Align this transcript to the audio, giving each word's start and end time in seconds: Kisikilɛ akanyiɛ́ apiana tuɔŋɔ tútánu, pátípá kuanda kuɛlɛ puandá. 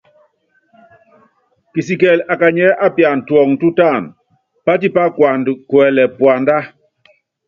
Kisikilɛ 1.71 2.23
akanyiɛ́ 2.33 2.77
apiana 2.85 3.21
tuɔŋɔ 3.27 3.53
tútánu, 3.59 4.09
pátípá 4.65 5.03
kuanda 5.15 5.51
kuɛlɛ 5.69 6.03
puandá. 6.17 6.57